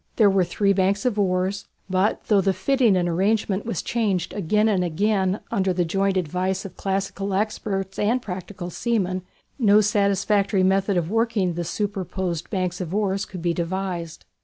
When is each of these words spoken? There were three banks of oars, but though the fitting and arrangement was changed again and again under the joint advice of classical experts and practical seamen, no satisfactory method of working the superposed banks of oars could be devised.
There 0.15 0.31
were 0.31 0.43
three 0.43 0.73
banks 0.73 1.05
of 1.05 1.19
oars, 1.19 1.65
but 1.87 2.23
though 2.23 2.41
the 2.41 2.55
fitting 2.55 2.97
and 2.97 3.07
arrangement 3.07 3.67
was 3.67 3.83
changed 3.83 4.33
again 4.33 4.67
and 4.67 4.83
again 4.83 5.41
under 5.51 5.73
the 5.73 5.85
joint 5.85 6.17
advice 6.17 6.65
of 6.65 6.75
classical 6.75 7.35
experts 7.35 7.99
and 7.99 8.19
practical 8.19 8.71
seamen, 8.71 9.21
no 9.59 9.79
satisfactory 9.79 10.63
method 10.63 10.97
of 10.97 11.11
working 11.11 11.53
the 11.53 11.63
superposed 11.63 12.49
banks 12.49 12.81
of 12.81 12.95
oars 12.95 13.25
could 13.25 13.43
be 13.43 13.53
devised. 13.53 14.25